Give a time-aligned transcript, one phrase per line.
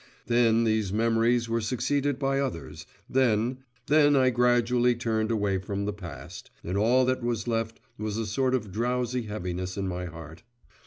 [0.25, 3.59] Then these memories were succeeded by others, then…
[3.85, 8.25] then I gradually turned away from the past, and all that was left was a
[8.25, 10.41] sort of drowsy heaviness in my heart.